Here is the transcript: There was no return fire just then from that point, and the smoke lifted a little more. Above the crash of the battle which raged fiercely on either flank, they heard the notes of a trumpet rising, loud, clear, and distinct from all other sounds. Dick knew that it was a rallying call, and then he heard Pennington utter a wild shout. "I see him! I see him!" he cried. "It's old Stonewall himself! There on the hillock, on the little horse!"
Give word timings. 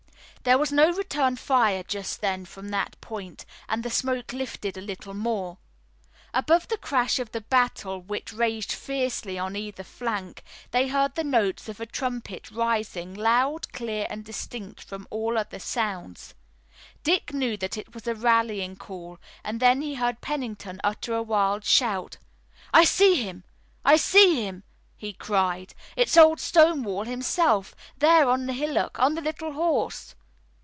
There 0.43 0.57
was 0.57 0.71
no 0.71 0.91
return 0.91 1.35
fire 1.35 1.83
just 1.83 2.19
then 2.19 2.45
from 2.45 2.69
that 2.69 2.99
point, 2.99 3.45
and 3.69 3.83
the 3.83 3.91
smoke 3.91 4.33
lifted 4.33 4.75
a 4.75 4.81
little 4.81 5.13
more. 5.13 5.59
Above 6.33 6.67
the 6.67 6.79
crash 6.79 7.19
of 7.19 7.31
the 7.31 7.41
battle 7.41 8.01
which 8.01 8.33
raged 8.33 8.71
fiercely 8.71 9.37
on 9.37 9.55
either 9.55 9.83
flank, 9.83 10.41
they 10.71 10.87
heard 10.87 11.13
the 11.13 11.23
notes 11.23 11.69
of 11.69 11.79
a 11.79 11.85
trumpet 11.85 12.49
rising, 12.49 13.13
loud, 13.13 13.71
clear, 13.71 14.07
and 14.09 14.25
distinct 14.25 14.81
from 14.81 15.07
all 15.11 15.37
other 15.37 15.59
sounds. 15.59 16.33
Dick 17.03 17.35
knew 17.35 17.55
that 17.57 17.77
it 17.77 17.93
was 17.93 18.07
a 18.07 18.15
rallying 18.15 18.75
call, 18.77 19.19
and 19.43 19.59
then 19.59 19.83
he 19.83 19.93
heard 19.93 20.21
Pennington 20.21 20.81
utter 20.83 21.13
a 21.13 21.21
wild 21.21 21.63
shout. 21.65 22.17
"I 22.73 22.83
see 22.83 23.13
him! 23.21 23.43
I 23.85 23.95
see 23.95 24.43
him!" 24.43 24.63
he 24.97 25.13
cried. 25.13 25.75
"It's 25.95 26.17
old 26.17 26.39
Stonewall 26.39 27.03
himself! 27.03 27.75
There 27.99 28.27
on 28.27 28.47
the 28.47 28.53
hillock, 28.53 28.97
on 28.97 29.13
the 29.13 29.21
little 29.21 29.51
horse!" 29.53 30.15